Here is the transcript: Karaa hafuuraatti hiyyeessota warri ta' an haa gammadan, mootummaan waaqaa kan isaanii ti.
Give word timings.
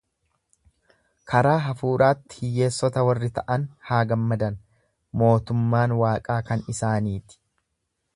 Karaa 1.33 1.57
hafuuraatti 1.65 2.39
hiyyeessota 2.45 3.03
warri 3.07 3.29
ta' 3.35 3.43
an 3.57 3.67
haa 3.91 4.01
gammadan, 4.13 4.57
mootummaan 5.23 5.95
waaqaa 6.01 6.39
kan 6.49 6.65
isaanii 6.75 7.15
ti. 7.29 7.39